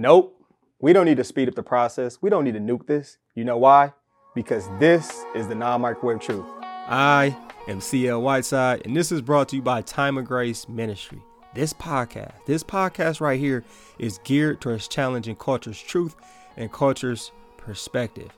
[0.00, 0.34] Nope.
[0.78, 2.22] We don't need to speed up the process.
[2.22, 3.18] We don't need to nuke this.
[3.34, 3.92] You know why?
[4.34, 6.46] Because this is the non microwave truth.
[6.62, 7.36] I
[7.68, 11.20] am CL Whiteside, and this is brought to you by Time of Grace Ministry.
[11.54, 13.62] This podcast, this podcast right here,
[13.98, 16.16] is geared towards challenging culture's truth
[16.56, 18.30] and culture's perspective.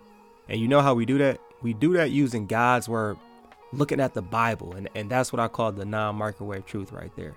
[0.49, 1.41] And you know how we do that?
[1.63, 3.19] We do that using God's word,
[3.73, 7.15] looking at the Bible, and, and that's what I call the non microwave truth right
[7.15, 7.37] there.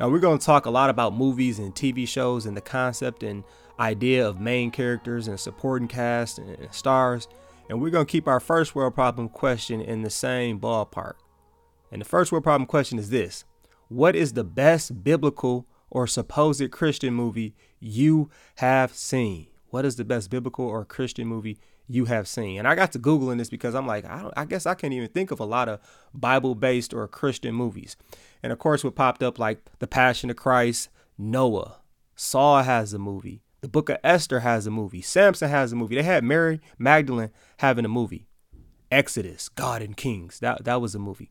[0.00, 3.22] Now, we're going to talk a lot about movies and TV shows and the concept
[3.22, 3.44] and
[3.78, 7.28] idea of main characters and supporting cast and stars.
[7.68, 11.14] And we're going to keep our first world problem question in the same ballpark.
[11.92, 13.44] And the first world problem question is this
[13.88, 19.46] What is the best biblical or supposed Christian movie you have seen?
[19.68, 22.58] What is the best biblical or Christian movie you have seen?
[22.58, 24.92] And I got to Googling this because I'm like, I, don't, I guess I can't
[24.92, 25.80] even think of a lot of
[26.12, 27.96] Bible based or Christian movies.
[28.42, 30.88] And of course, what popped up like The Passion of Christ,
[31.18, 31.78] Noah,
[32.16, 35.96] Saul has a movie, the Book of Esther has a movie, Samson has a movie.
[35.96, 38.26] They had Mary Magdalene having a movie,
[38.90, 40.38] Exodus, God and Kings.
[40.40, 41.30] That that was a movie.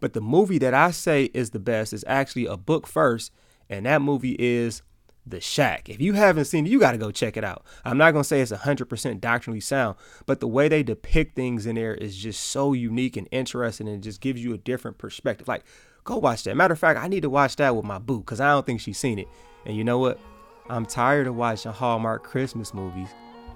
[0.00, 3.32] But the movie that I say is the best is actually a book first,
[3.68, 4.82] and that movie is
[5.30, 5.88] The Shack.
[5.88, 7.64] If you haven't seen it, you got to go check it out.
[7.84, 11.66] I'm not going to say it's 100% doctrinally sound, but the way they depict things
[11.66, 15.48] in there is just so unique and interesting and just gives you a different perspective.
[15.48, 15.64] Like
[16.08, 16.56] Go watch that.
[16.56, 18.80] Matter of fact, I need to watch that with my boo because I don't think
[18.80, 19.28] she's seen it.
[19.66, 20.18] And you know what?
[20.70, 23.10] I'm tired of watching Hallmark Christmas movies.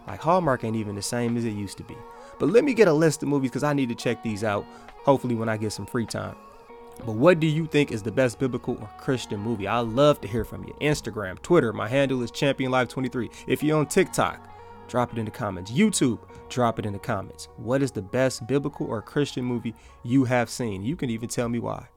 [0.07, 1.97] Like Hallmark ain't even the same as it used to be.
[2.39, 4.67] But let me get a list of movies because I need to check these out.
[5.03, 6.37] Hopefully, when I get some free time.
[6.99, 9.67] But what do you think is the best biblical or Christian movie?
[9.67, 10.75] I love to hear from you.
[10.81, 14.49] Instagram, Twitter, my handle is Champion Life 23 If you're on TikTok,
[14.89, 15.71] drop it in the comments.
[15.71, 16.19] YouTube,
[16.49, 17.49] drop it in the comments.
[17.57, 20.83] What is the best biblical or Christian movie you have seen?
[20.83, 21.89] You can even tell me why.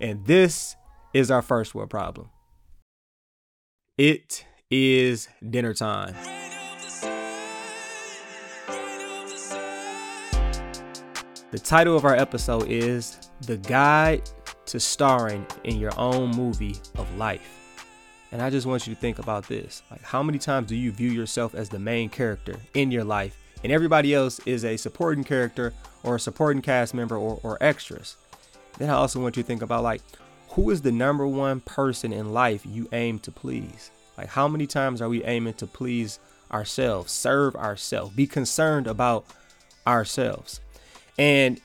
[0.00, 0.76] And this
[1.12, 2.30] is our first world problem.
[3.96, 6.14] It is dinner time.
[11.50, 14.20] The title of our episode is The Guide
[14.66, 17.86] to Starring in Your Own Movie of Life.
[18.32, 19.82] And I just want you to think about this.
[19.90, 23.34] Like how many times do you view yourself as the main character in your life
[23.64, 25.72] and everybody else is a supporting character
[26.02, 28.18] or a supporting cast member or, or extras?
[28.76, 30.02] Then I also want you to think about like
[30.50, 33.90] who is the number one person in life you aim to please?
[34.18, 36.18] Like how many times are we aiming to please
[36.52, 39.24] ourselves, serve ourselves, be concerned about
[39.86, 40.60] ourselves?
[41.18, 41.60] And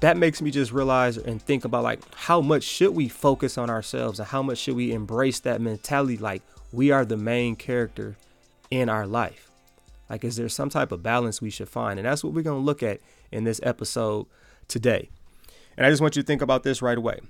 [0.00, 3.70] that makes me just realize and think about like how much should we focus on
[3.70, 8.16] ourselves and how much should we embrace that mentality like we are the main character
[8.70, 9.50] in our life.
[10.10, 11.98] Like is there some type of balance we should find?
[11.98, 13.00] And that's what we're going to look at
[13.32, 14.26] in this episode
[14.68, 15.10] today.
[15.76, 17.20] And I just want you to think about this right away.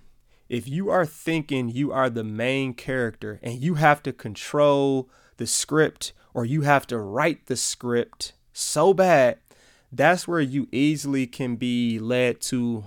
[0.49, 5.09] If you are thinking you are the main character and you have to control
[5.39, 9.39] the script or you have to write the script so bad,
[9.97, 12.85] that's where you easily can be led to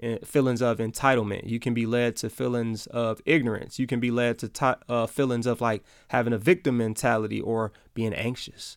[0.00, 1.48] eh, feelings of entitlement.
[1.48, 3.78] You can be led to feelings of ignorance.
[3.78, 7.72] You can be led to t- uh, feelings of like having a victim mentality or
[7.94, 8.76] being anxious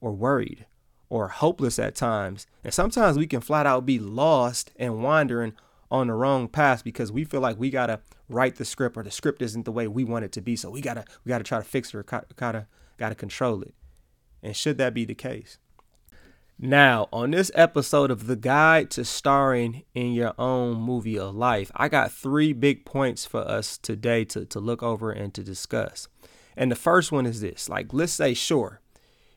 [0.00, 0.66] or worried
[1.08, 2.46] or hopeless at times.
[2.64, 5.54] And sometimes we can flat out be lost and wandering
[5.90, 9.10] on the wrong path because we feel like we gotta write the script or the
[9.10, 10.56] script isn't the way we want it to be.
[10.56, 12.66] So we gotta we gotta try to fix it or gotta
[12.98, 13.74] gotta control it.
[14.42, 15.58] And should that be the case?
[16.60, 21.70] Now, on this episode of The Guide to Starring in Your Own Movie of Life,
[21.76, 26.08] I got three big points for us today to, to look over and to discuss.
[26.56, 28.80] And the first one is this like, let's say, sure,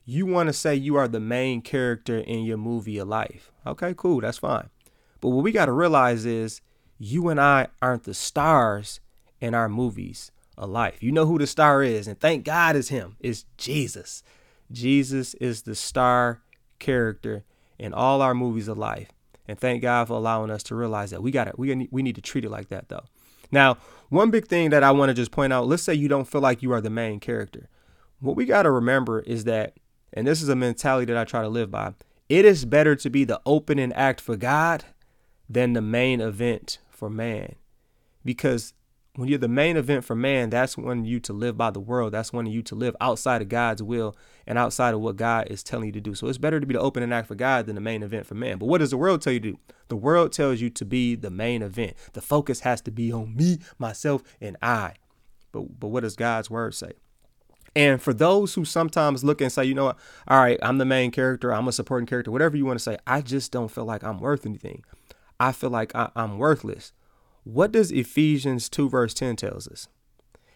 [0.03, 3.51] you want to say you are the main character in your movie of life.
[3.67, 4.71] Okay, cool, that's fine.
[5.19, 6.61] But what we got to realize is
[6.97, 8.99] you and I aren't the stars
[9.39, 11.03] in our movies of life.
[11.03, 13.15] You know who the star is, and thank God is him.
[13.19, 14.23] It's Jesus.
[14.71, 16.41] Jesus is the star
[16.81, 17.45] character
[17.79, 19.09] in all our movies of life.
[19.47, 21.57] And thank God for allowing us to realize that we got it.
[21.57, 23.05] We we need to treat it like that though.
[23.51, 23.77] Now,
[24.09, 26.41] one big thing that I want to just point out, let's say you don't feel
[26.41, 27.69] like you are the main character.
[28.19, 29.75] What we got to remember is that
[30.13, 31.93] and this is a mentality that I try to live by.
[32.29, 34.85] It is better to be the opening act for God
[35.49, 37.55] than the main event for man.
[38.23, 38.73] Because
[39.15, 42.13] when you're the main event for man, that's when you to live by the world.
[42.13, 44.15] That's when you to live outside of God's will
[44.47, 46.15] and outside of what God is telling you to do.
[46.15, 48.35] So it's better to be the opening act for God than the main event for
[48.35, 48.57] man.
[48.57, 49.59] But what does the world tell you to do?
[49.89, 51.95] The world tells you to be the main event.
[52.13, 54.93] The focus has to be on me, myself, and I.
[55.51, 56.93] But but what does God's word say?
[57.75, 60.85] And for those who sometimes look and say, you know what, all right, I'm the
[60.85, 63.85] main character, I'm a supporting character, whatever you want to say, I just don't feel
[63.85, 64.83] like I'm worth anything.
[65.39, 66.91] I feel like I, am worthless.
[67.43, 69.87] What does Ephesians 2 verse 10 tells us?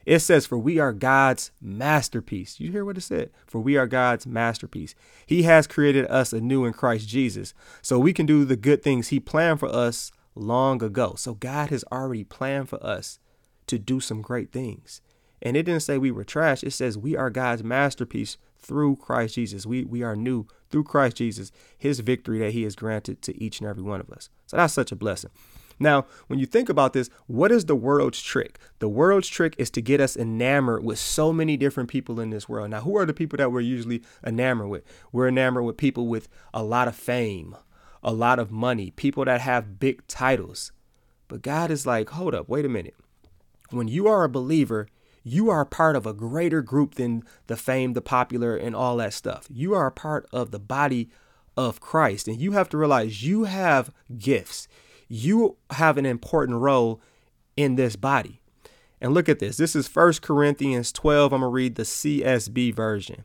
[0.06, 2.60] It says, For we are God's masterpiece.
[2.60, 3.32] You hear what it said?
[3.48, 4.94] For we are God's masterpiece.
[5.26, 9.08] He has created us anew in Christ Jesus, so we can do the good things
[9.08, 11.16] He planned for us long ago.
[11.18, 13.20] So God has already planned for us
[13.68, 15.02] to do some great things.
[15.42, 16.64] And it didn't say we were trash.
[16.64, 19.66] It says we are God's masterpiece through Christ Jesus.
[19.66, 23.60] We we are new through Christ Jesus, his victory that he has granted to each
[23.60, 24.30] and every one of us.
[24.46, 25.32] So that's such a blessing.
[25.80, 28.60] Now, when you think about this, what is the world's trick?
[28.80, 32.48] The world's trick is to get us enamored with so many different people in this
[32.48, 32.70] world.
[32.70, 34.84] Now, who are the people that we're usually enamored with?
[35.12, 37.56] We're enamored with people with a lot of fame,
[38.04, 40.72] a lot of money, people that have big titles.
[41.28, 42.96] But God is like, hold up, wait a minute.
[43.72, 44.88] When you are a believer,
[45.24, 49.14] you are part of a greater group than the fame, the popular, and all that
[49.14, 49.48] stuff.
[49.50, 51.10] You are a part of the body
[51.58, 52.28] of Christ.
[52.28, 54.68] And you have to realize you have gifts,
[55.08, 57.02] you have an important role
[57.56, 58.42] in this body.
[59.02, 59.58] And look at this.
[59.58, 61.34] This is 1 Corinthians 12.
[61.34, 63.24] I'm going to read the CSB version.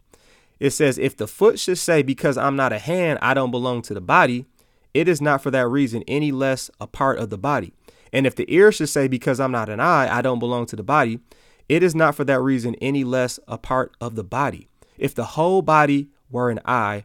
[0.59, 3.83] It says, If the foot should say, Because I'm not a hand, I don't belong
[3.83, 4.47] to the body,
[4.93, 7.73] it is not for that reason any less a part of the body.
[8.13, 10.77] And if the ear should say, Because I'm not an eye, I don't belong to
[10.77, 11.21] the body,
[11.69, 14.69] it is not for that reason any less a part of the body.
[14.99, 17.05] If the whole body were an eye,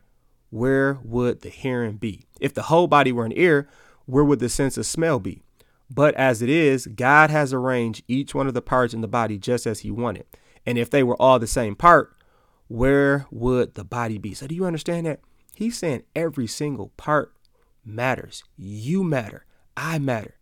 [0.49, 2.25] where would the hearing be?
[2.41, 3.69] If the whole body were an ear,
[4.05, 5.41] where would the sense of smell be?
[5.89, 9.37] But as it is, God has arranged each one of the parts in the body
[9.37, 10.25] just as He wanted.
[10.65, 12.15] And if they were all the same part,
[12.67, 14.33] where would the body be?
[14.33, 15.19] So, do you understand that?
[15.55, 17.33] He's saying every single part
[17.85, 18.43] matters.
[18.57, 19.45] You matter.
[19.77, 20.35] I matter.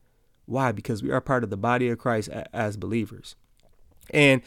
[0.45, 0.71] Why?
[0.71, 3.35] Because we are part of the body of Christ as believers.
[4.11, 4.41] And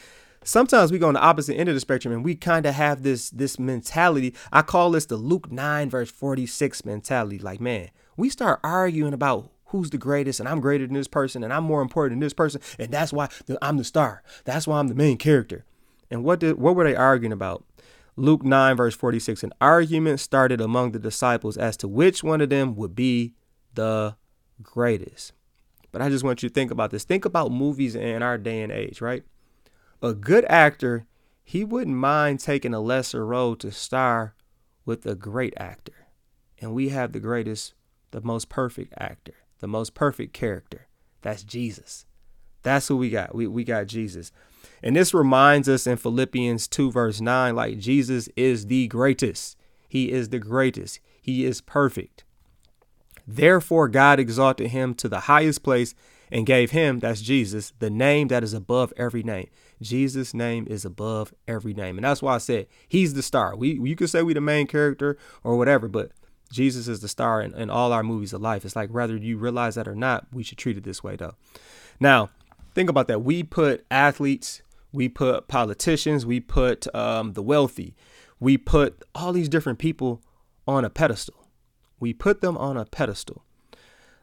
[0.44, 3.02] sometimes we go on the opposite end of the spectrum and we kind of have
[3.02, 4.34] this this mentality.
[4.52, 7.38] I call this the Luke 9 verse 46 mentality.
[7.38, 11.42] Like, man, we start arguing about who's the greatest and I'm greater than this person
[11.42, 13.28] and I'm more important than this person and that's why
[13.60, 14.22] I'm the star.
[14.44, 15.64] That's why I'm the main character.
[16.10, 17.64] And what did what were they arguing about?
[18.16, 22.48] Luke 9 verse 46 an argument started among the disciples as to which one of
[22.48, 23.34] them would be
[23.74, 24.16] the
[24.62, 25.32] greatest.
[25.92, 27.04] But I just want you to think about this.
[27.04, 29.24] Think about movies in our day and age, right?
[30.02, 31.06] a good actor,
[31.42, 34.34] he wouldn't mind taking a lesser role to star
[34.84, 36.06] with a great actor.
[36.58, 37.74] And we have the greatest,
[38.16, 40.86] the most perfect actor, the most perfect character.
[41.20, 42.06] That's Jesus.
[42.62, 43.34] That's who we got.
[43.34, 44.32] We, we got Jesus.
[44.82, 49.58] And this reminds us in Philippians 2, verse 9, like Jesus is the greatest.
[49.86, 50.98] He is the greatest.
[51.20, 52.24] He is perfect.
[53.26, 55.94] Therefore, God exalted him to the highest place
[56.32, 59.48] and gave him, that's Jesus, the name that is above every name.
[59.82, 61.98] Jesus' name is above every name.
[61.98, 63.54] And that's why I said he's the star.
[63.54, 66.12] We you could say we the main character or whatever, but
[66.50, 68.64] Jesus is the star in, in all our movies of life.
[68.64, 71.34] It's like whether you realize that or not, we should treat it this way though.
[72.00, 72.30] Now,
[72.74, 73.22] think about that.
[73.22, 74.62] We put athletes,
[74.92, 77.94] we put politicians, we put um, the wealthy,
[78.38, 80.22] we put all these different people
[80.66, 81.48] on a pedestal.
[81.98, 83.42] We put them on a pedestal.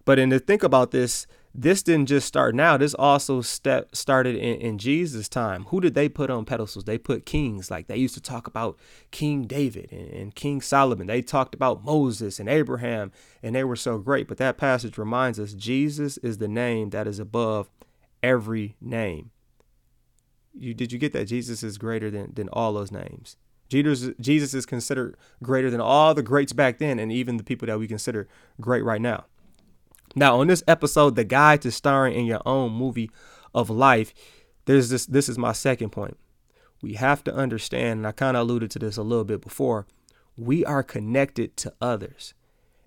[0.06, 2.78] But in to think about this, this didn't just start now.
[2.78, 5.66] This also step started in, in Jesus' time.
[5.66, 6.86] Who did they put on pedestals?
[6.86, 7.70] They put kings.
[7.70, 8.78] Like they used to talk about
[9.12, 11.08] King David and, and King Solomon.
[11.08, 13.12] They talked about Moses and Abraham,
[13.44, 14.28] and they were so great.
[14.28, 17.70] But that passage reminds us Jesus is the name that is above
[18.24, 19.30] every name.
[20.56, 21.26] You did you get that?
[21.26, 23.38] Jesus is greater than, than all those names.
[23.70, 27.66] Jesus, Jesus is considered greater than all the greats back then and even the people
[27.68, 28.28] that we consider
[28.60, 29.26] great right now.
[30.16, 33.10] Now, on this episode, the guide to starring in your own movie
[33.54, 34.14] of life,
[34.66, 36.18] there's this this is my second point.
[36.82, 39.88] We have to understand, and I kind of alluded to this a little bit before,
[40.38, 42.34] we are connected to others.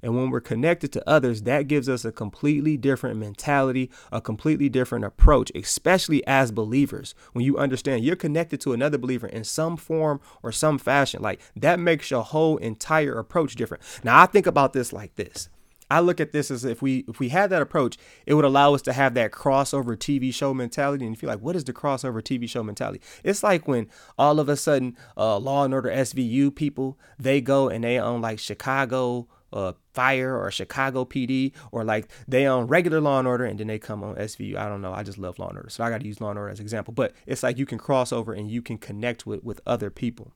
[0.03, 4.69] And when we're connected to others, that gives us a completely different mentality, a completely
[4.69, 7.15] different approach, especially as believers.
[7.33, 11.41] When you understand you're connected to another believer in some form or some fashion, like
[11.57, 13.83] that makes your whole entire approach different.
[14.05, 15.49] Now, I think about this like this
[15.91, 18.75] I look at this as if we if we had that approach, it would allow
[18.75, 21.07] us to have that crossover TV show mentality.
[21.07, 23.01] And if you feel like, what is the crossover TV show mentality?
[23.23, 23.89] It's like when
[24.19, 28.21] all of a sudden, uh, Law and Order SVU people they go and they own
[28.21, 33.45] like Chicago uh, Fire or Chicago PD, or like they own regular Law and Order
[33.45, 34.57] and then they come on SVU.
[34.57, 34.93] I don't know.
[34.93, 36.59] I just love Law and Order, so I got to use Law and Order as
[36.59, 36.93] an example.
[36.93, 40.33] But it's like you can cross over and you can connect with with other people.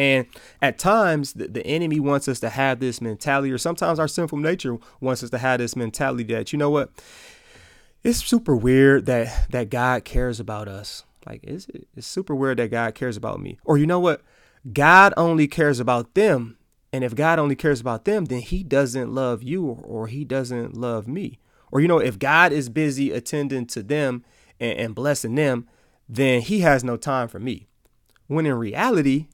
[0.00, 0.26] And
[0.62, 4.38] at times, the, the, enemy wants us to have this mentality, or sometimes our sinful
[4.38, 6.90] nature wants us to have this mentality that, you know what,
[8.02, 11.04] it's super weird that that God cares about us.
[11.26, 13.58] Like, it's, it's super weird that God cares about me.
[13.62, 14.22] Or you know what,
[14.72, 16.56] God only cares about them.
[16.94, 20.24] And if God only cares about them, then he doesn't love you or, or he
[20.24, 21.38] doesn't love me.
[21.70, 24.24] Or, you know, if God is busy attending to them
[24.58, 25.68] and, and blessing them,
[26.08, 27.66] then he has no time for me.
[28.28, 29.26] When in reality,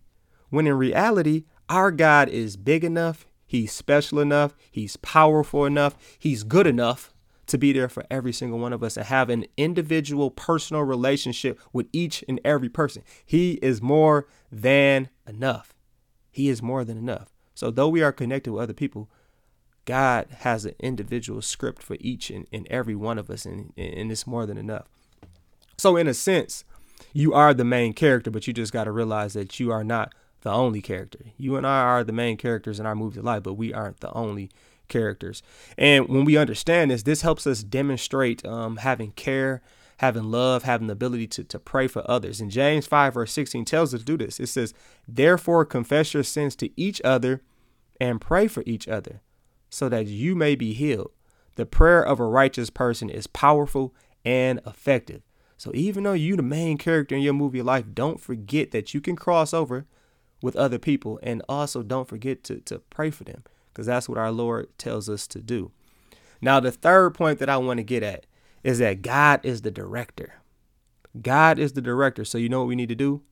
[0.57, 6.45] when in reality, our God is big enough, he's special enough, he's powerful enough, he's
[6.45, 7.13] good enough
[7.49, 11.61] to be there for every single one of us and have an individual personal relationship
[11.75, 13.03] with each and every person.
[13.27, 15.75] He is more than enough.
[16.31, 17.35] He is more than enough.
[17.55, 19.11] So, though we are connected with other people,
[19.85, 24.11] God has an individual script for each and, and every one of us, and, and
[24.11, 24.87] it's more than enough.
[25.77, 26.65] So, in a sense,
[27.13, 30.15] you are the main character, but you just got to realize that you are not
[30.47, 31.19] the only character.
[31.37, 34.13] You and I are the main characters in our movie life, but we aren't the
[34.13, 34.49] only
[34.87, 35.43] characters.
[35.77, 39.61] And when we understand this, this helps us demonstrate um, having care,
[39.97, 42.41] having love, having the ability to, to pray for others.
[42.41, 44.39] And James 5, verse 16 tells us to do this.
[44.39, 44.73] It says,
[45.09, 47.43] Therefore, confess your sins to each other
[48.01, 49.23] and pray for each other
[49.69, 51.11] so that you may be healed.
[51.57, 55.23] The prayer of a righteous person is powerful and effective.
[55.57, 59.01] So even though you're the main character in your movie life, don't forget that you
[59.01, 59.87] can cross over
[60.47, 64.17] with other people and also don't forget to, to pray for them because that's what
[64.17, 65.73] our Lord tells us to do.
[66.41, 68.27] Now, the third point that I want to get at
[68.63, 70.35] is that God is the director.
[71.21, 72.25] God is the director.
[72.25, 73.23] So you know what we need to do?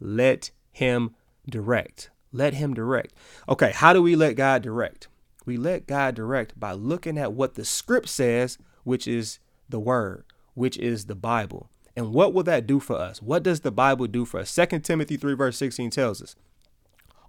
[0.00, 1.14] Let him
[1.46, 2.08] direct.
[2.32, 3.12] Let him direct.
[3.50, 5.08] Okay, how do we let God direct?
[5.44, 10.24] We let God direct by looking at what the script says, which is the word,
[10.54, 11.68] which is the Bible.
[11.94, 13.20] And what will that do for us?
[13.20, 14.54] What does the Bible do for us?
[14.54, 16.34] 2 Timothy 3, verse 16 tells us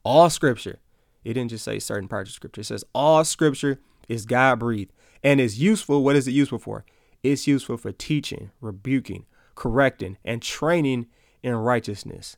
[0.04, 0.80] all scripture,
[1.24, 4.92] it didn't just say certain parts of scripture, it says all scripture is God breathed
[5.24, 6.04] and is useful.
[6.04, 6.86] What is it useful for?
[7.24, 11.08] It's useful for teaching, rebuking, correcting, and training
[11.42, 12.38] in righteousness,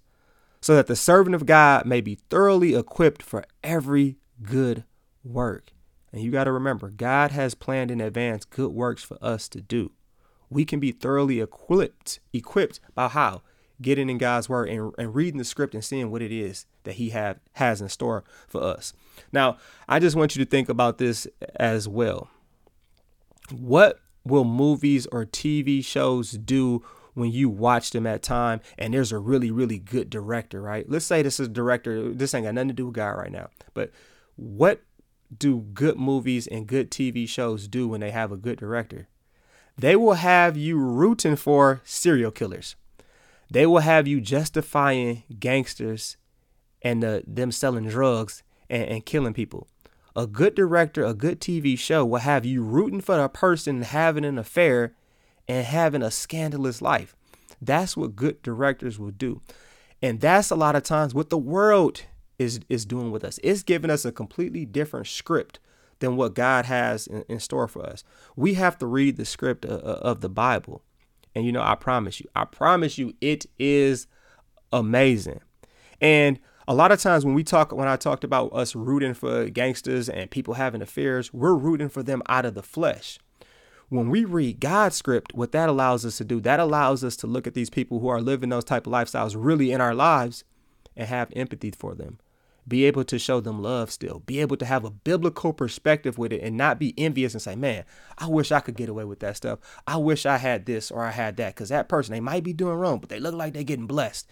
[0.61, 4.83] so that the servant of God may be thoroughly equipped for every good
[5.23, 5.71] work.
[6.11, 9.61] And you got to remember, God has planned in advance good works for us to
[9.61, 9.91] do.
[10.49, 13.41] We can be thoroughly equipped, equipped by how?
[13.81, 16.93] Getting in God's word and, and reading the script and seeing what it is that
[16.93, 18.93] He have has in store for us.
[19.31, 22.29] Now, I just want you to think about this as well.
[23.51, 29.11] What will movies or TV shows do when you watch them at time and there's
[29.11, 30.89] a really, really good director, right?
[30.89, 33.49] Let's say this is director, this ain't got nothing to do with God right now,
[33.73, 33.91] but
[34.35, 34.83] what
[35.35, 39.07] do good movies and good TV shows do when they have a good director?
[39.77, 42.75] They will have you rooting for serial killers.
[43.49, 46.17] They will have you justifying gangsters
[46.81, 49.67] and uh, them selling drugs and, and killing people.
[50.15, 54.23] A good director, a good TV show will have you rooting for a person having
[54.23, 54.93] an affair
[55.47, 57.15] and having a scandalous life.
[57.61, 59.41] That's what good directors will do.
[60.01, 62.03] And that's a lot of times what the world
[62.37, 63.39] is is doing with us.
[63.43, 65.59] It's giving us a completely different script
[65.99, 68.03] than what God has in, in store for us.
[68.35, 70.81] We have to read the script of, of the Bible.
[71.35, 74.07] And you know, I promise you, I promise you, it is
[74.71, 75.41] amazing.
[76.01, 79.49] And a lot of times when we talk, when I talked about us rooting for
[79.49, 83.19] gangsters and people having affairs, we're rooting for them out of the flesh.
[83.89, 87.27] When we read God's script, what that allows us to do, that allows us to
[87.27, 90.43] look at these people who are living those type of lifestyles really in our lives
[90.95, 92.17] and have empathy for them
[92.67, 96.33] be able to show them love still, be able to have a biblical perspective with
[96.33, 97.83] it and not be envious and say, man,
[98.17, 99.59] I wish I could get away with that stuff.
[99.85, 102.53] I wish I had this or I had that because that person, they might be
[102.53, 104.27] doing wrong, but they look like they're getting blessed.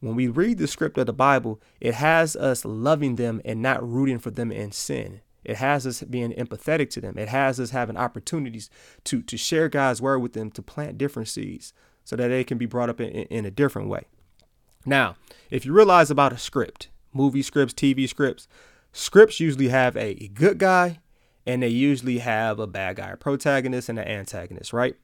[0.00, 3.88] When we read the script of the Bible, it has us loving them and not
[3.88, 5.20] rooting for them in sin.
[5.44, 7.16] It has us being empathetic to them.
[7.16, 8.68] It has us having opportunities
[9.04, 11.72] to, to share God's word with them, to plant different seeds
[12.04, 14.04] so that they can be brought up in, in a different way.
[14.84, 15.16] Now,
[15.50, 18.48] if you realize about a script, movie scripts, TV scripts.
[18.92, 20.98] Scripts usually have a good guy
[21.46, 24.96] and they usually have a bad guy, a protagonist and an antagonist, right?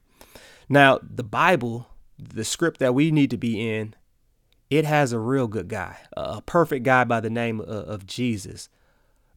[0.69, 3.95] Now, the Bible, the script that we need to be in,
[4.69, 8.69] it has a real good guy, a perfect guy by the name of Jesus.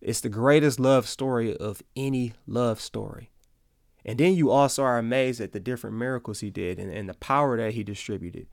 [0.00, 3.30] It's the greatest love story of any love story.
[4.04, 7.14] And then you also are amazed at the different miracles he did and, and the
[7.14, 8.46] power that he distributed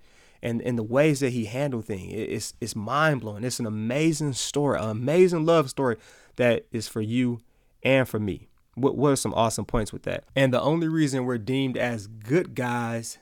[0.46, 2.14] and, and the ways that he handled things.
[2.14, 3.44] It's, it's mind blowing.
[3.44, 5.98] It's an amazing story, an amazing love story
[6.36, 7.42] that is for you
[7.82, 8.48] and for me.
[8.76, 10.26] What, what are some awesome points with that?
[10.36, 13.18] And the only reason we're deemed as good guys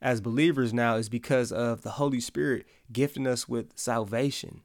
[0.00, 4.62] as believers now is because of the Holy Spirit gifting us with salvation,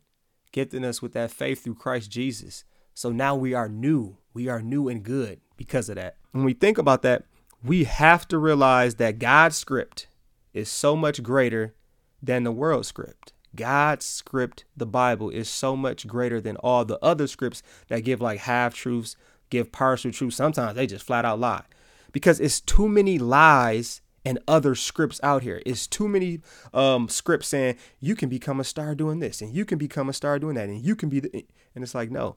[0.53, 2.63] gifting us with that faith through Christ Jesus.
[2.93, 4.17] So now we are new.
[4.33, 6.15] We are new and good because of that.
[6.31, 7.25] When we think about that,
[7.61, 10.07] we have to realize that God's script
[10.53, 11.73] is so much greater
[12.21, 13.33] than the world script.
[13.55, 18.21] God's script, the Bible, is so much greater than all the other scripts that give
[18.21, 19.15] like half truths,
[19.50, 20.36] give partial truths.
[20.36, 21.63] Sometimes they just flat out lie
[22.12, 25.62] because it's too many lies and other scripts out here.
[25.65, 26.41] It's too many
[26.74, 30.13] um, scripts saying you can become a star doing this and you can become a
[30.13, 32.36] star doing that and you can be the and it's like no.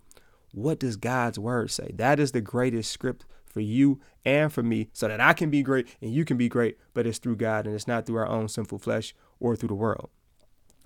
[0.52, 1.92] What does God's word say?
[1.94, 5.62] That is the greatest script for you and for me so that I can be
[5.62, 8.28] great and you can be great, but it's through God and it's not through our
[8.28, 10.10] own sinful flesh or through the world.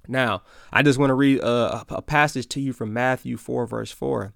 [0.06, 0.42] Now,
[0.72, 4.34] I just want to read a, a passage to you from Matthew 4, verse 4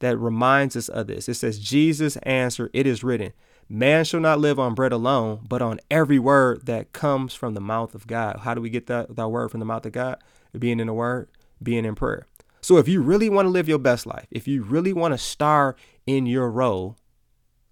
[0.00, 1.28] that reminds us of this.
[1.28, 3.32] It says, Jesus answered, It is written,
[3.68, 7.60] Man shall not live on bread alone, but on every word that comes from the
[7.60, 8.40] mouth of God.
[8.42, 10.22] How do we get that, that word from the mouth of God?
[10.58, 11.28] Being in the word,
[11.62, 12.26] being in prayer.
[12.60, 15.18] So if you really want to live your best life, if you really want to
[15.18, 16.96] star in your role,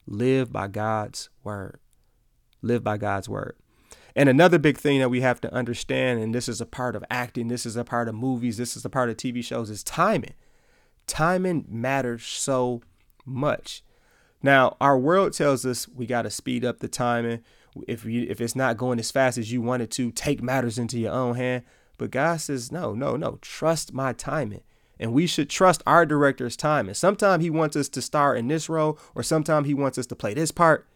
[0.06, 1.80] live by God's word.
[2.60, 3.56] Live by God's word.
[4.16, 7.04] And another big thing that we have to understand, and this is a part of
[7.10, 9.84] acting, this is a part of movies, this is a part of TV shows, is
[9.84, 10.32] timing.
[11.06, 12.80] Timing matters so
[13.26, 13.84] much.
[14.42, 17.42] Now, our world tells us we got to speed up the timing.
[17.86, 20.78] If you if it's not going as fast as you want it to, take matters
[20.78, 21.64] into your own hand.
[21.98, 23.38] But God says, no, no, no.
[23.42, 24.62] Trust my timing.
[24.98, 26.94] And we should trust our director's timing.
[26.94, 30.16] Sometimes he wants us to star in this role, or sometimes he wants us to
[30.16, 30.86] play this part.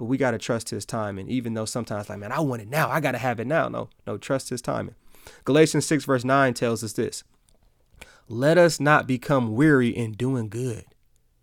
[0.00, 2.68] But we got to trust his timing, even though sometimes, like, man, I want it
[2.68, 2.88] now.
[2.88, 3.68] I got to have it now.
[3.68, 4.94] No, no, trust his timing.
[5.44, 7.22] Galatians 6, verse 9 tells us this
[8.26, 10.86] Let us not become weary in doing good.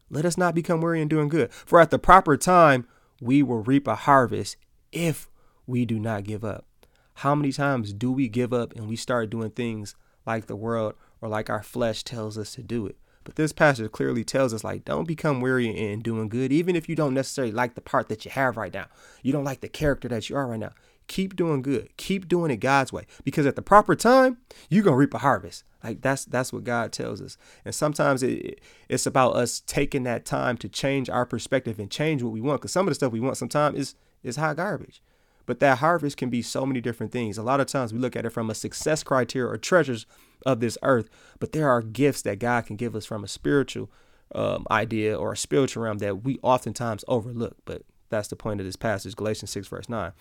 [0.10, 1.54] Let us not become weary in doing good.
[1.54, 2.88] For at the proper time,
[3.22, 4.58] we will reap a harvest
[4.92, 5.30] if
[5.68, 6.66] we do not give up.
[7.14, 9.94] How many times do we give up and we start doing things
[10.26, 12.98] like the world or like our flesh tells us to do it?
[13.28, 16.88] But this passage clearly tells us, like, don't become weary in doing good, even if
[16.88, 18.86] you don't necessarily like the part that you have right now.
[19.22, 20.72] You don't like the character that you are right now.
[21.08, 21.90] Keep doing good.
[21.98, 23.06] Keep doing it God's way.
[23.26, 24.38] Because at the proper time,
[24.70, 25.66] you're gonna reap a harvest.
[25.84, 27.38] Like that's that's what God tells us.
[27.66, 32.24] And sometimes it, it's about us taking that time to change our perspective and change
[32.24, 32.62] what we want.
[32.62, 35.02] Because some of the stuff we want sometimes is is hot garbage.
[35.48, 37.38] But that harvest can be so many different things.
[37.38, 40.06] A lot of times we look at it from a success criteria or treasures
[40.46, 43.90] of this earth, but there are gifts that God can give us from a spiritual
[44.36, 47.56] um, idea or a spiritual realm that we oftentimes overlook.
[47.66, 50.12] But that's the point of this passage, Galatians 6, verse 9.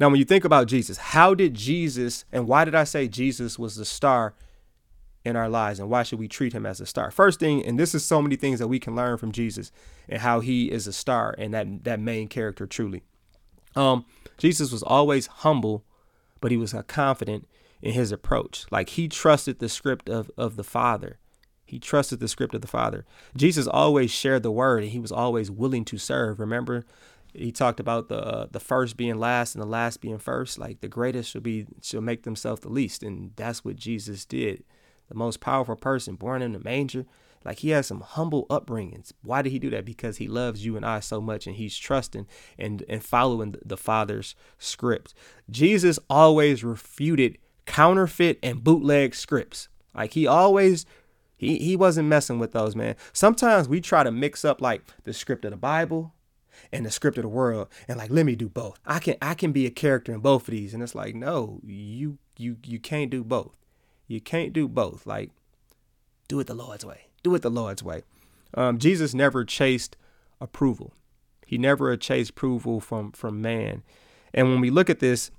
[0.00, 3.58] Now, when you think about Jesus, how did Jesus, and why did I say Jesus
[3.58, 4.34] was the star
[5.24, 7.10] in our lives and why should we treat him as a star?
[7.10, 9.70] First thing, and this is so many things that we can learn from Jesus
[10.08, 13.02] and how he is a star and that that main character truly.
[13.76, 14.04] Um,
[14.38, 15.84] Jesus was always humble,
[16.40, 17.48] but he was confident
[17.80, 18.66] in his approach.
[18.70, 21.18] Like he trusted the script of of the Father.
[21.64, 23.06] He trusted the script of the Father.
[23.36, 26.38] Jesus always shared the word and he was always willing to serve.
[26.38, 26.84] Remember,
[27.32, 30.58] he talked about the uh, the first being last and the last being first.
[30.58, 34.64] Like the greatest should be should make themselves the least, and that's what Jesus did
[35.12, 37.04] the most powerful person born in the manger.
[37.44, 39.12] Like he has some humble upbringings.
[39.22, 39.84] Why did he do that?
[39.84, 42.26] Because he loves you and I so much and he's trusting
[42.58, 45.14] and, and following the Father's script.
[45.50, 49.68] Jesus always refuted counterfeit and bootleg scripts.
[49.94, 50.86] Like he always
[51.36, 52.96] he he wasn't messing with those, man.
[53.12, 56.14] Sometimes we try to mix up like the script of the Bible
[56.72, 58.78] and the script of the world and like let me do both.
[58.86, 61.60] I can I can be a character in both of these and it's like no,
[61.64, 63.58] you you you can't do both.
[64.12, 65.06] You can't do both.
[65.06, 65.30] Like,
[66.28, 67.06] do it the Lord's way.
[67.22, 68.02] Do it the Lord's way.
[68.54, 69.96] Um, Jesus never chased
[70.40, 70.94] approval.
[71.46, 73.82] He never chased approval from from man.
[74.34, 75.30] And when we look at this,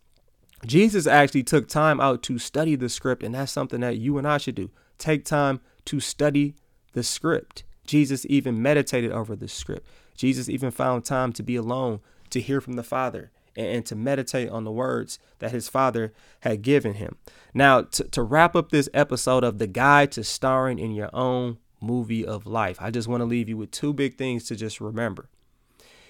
[0.65, 4.27] Jesus actually took time out to study the script, and that's something that you and
[4.27, 4.69] I should do.
[4.97, 6.55] Take time to study
[6.93, 7.63] the script.
[7.85, 9.87] Jesus even meditated over the script.
[10.15, 13.95] Jesus even found time to be alone to hear from the Father and, and to
[13.95, 17.17] meditate on the words that his father had given him.
[17.53, 21.57] Now, to, to wrap up this episode of The Guide to Starring in Your Own
[21.83, 24.81] Movie of Life, I just want to leave you with two big things to just
[24.81, 25.29] remember.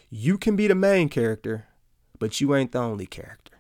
[0.10, 1.66] You can be the main character,
[2.20, 3.54] but you ain't the only character.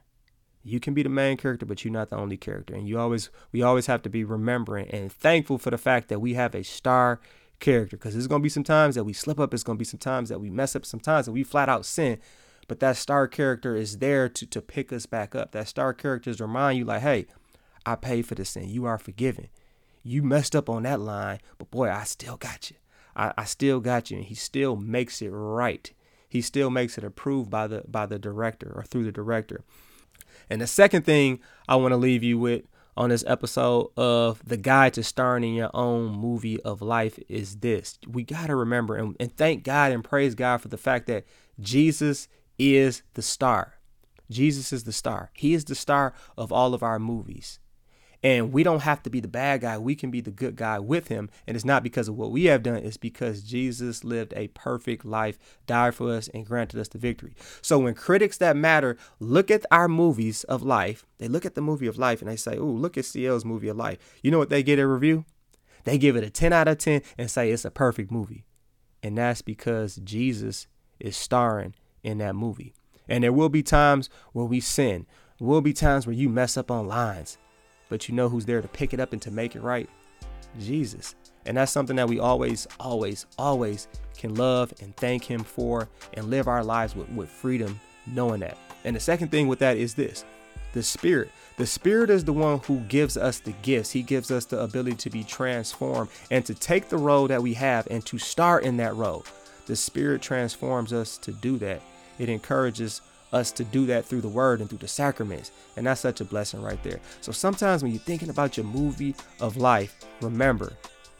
[0.63, 2.73] You can be the main character, but you're not the only character.
[2.73, 6.19] And you always we always have to be remembering and thankful for the fact that
[6.19, 7.19] we have a star
[7.59, 7.97] character.
[7.97, 10.29] Because there's gonna be some times that we slip up, it's gonna be some times
[10.29, 12.19] that we mess up, sometimes that we flat out sin.
[12.67, 15.51] But that star character is there to, to pick us back up.
[15.51, 17.25] That star character is remind you, like, hey,
[17.85, 18.69] I paid for this sin.
[18.69, 19.49] You are forgiven.
[20.03, 22.77] You messed up on that line, but boy, I still got you.
[23.15, 24.17] I, I still got you.
[24.17, 25.91] And he still makes it right.
[26.27, 29.63] He still makes it approved by the by the director or through the director.
[30.49, 32.63] And the second thing I want to leave you with
[32.95, 37.57] on this episode of the guide to starring in your own movie of life is
[37.57, 37.97] this.
[38.07, 41.25] We got to remember and, and thank God and praise God for the fact that
[41.59, 42.27] Jesus
[42.59, 43.75] is the star.
[44.29, 45.31] Jesus is the star.
[45.33, 47.59] He is the star of all of our movies.
[48.23, 49.77] And we don't have to be the bad guy.
[49.77, 51.29] We can be the good guy with him.
[51.45, 55.03] And it's not because of what we have done, it's because Jesus lived a perfect
[55.03, 57.35] life, died for us, and granted us the victory.
[57.61, 61.61] So when critics that matter look at our movies of life, they look at the
[61.61, 63.97] movie of life and they say, Ooh, look at CL's movie of life.
[64.21, 65.25] You know what they get a review?
[65.83, 68.45] They give it a 10 out of 10 and say it's a perfect movie.
[69.01, 72.73] And that's because Jesus is starring in that movie.
[73.07, 75.05] And there will be times where we sin.
[75.39, 77.37] There will be times where you mess up on lines.
[77.89, 79.89] But you know who's there to pick it up and to make it right?
[80.59, 81.15] Jesus.
[81.45, 86.29] And that's something that we always, always, always can love and thank Him for and
[86.29, 88.57] live our lives with, with freedom, knowing that.
[88.85, 90.25] And the second thing with that is this
[90.73, 91.31] the Spirit.
[91.57, 93.91] The Spirit is the one who gives us the gifts.
[93.91, 97.53] He gives us the ability to be transformed and to take the role that we
[97.53, 99.23] have and to start in that role.
[99.67, 101.81] The Spirit transforms us to do that.
[102.17, 103.01] It encourages
[103.33, 105.51] us to do that through the word and through the sacraments.
[105.75, 106.99] And that's such a blessing right there.
[107.21, 110.73] So sometimes when you're thinking about your movie of life, remember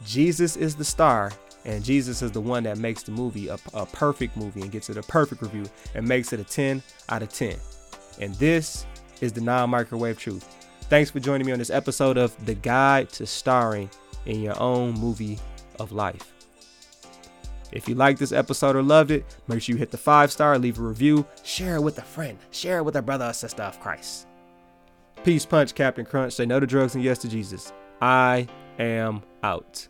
[0.06, 1.32] Jesus is the star
[1.64, 4.90] and Jesus is the one that makes the movie a, a perfect movie and gets
[4.90, 7.56] it a perfect review and makes it a 10 out of 10.
[8.20, 8.86] And this
[9.20, 10.44] is the non microwave truth.
[10.82, 13.88] Thanks for joining me on this episode of The Guide to Starring
[14.26, 15.38] in Your Own Movie
[15.80, 16.33] of Life.
[17.72, 20.58] If you liked this episode or loved it, make sure you hit the five star,
[20.58, 23.62] leave a review, share it with a friend, share it with a brother or sister
[23.62, 24.26] of Christ.
[25.24, 26.34] Peace, punch, Captain Crunch.
[26.34, 27.72] Say no to drugs and yes to Jesus.
[28.02, 28.46] I
[28.78, 29.88] am out.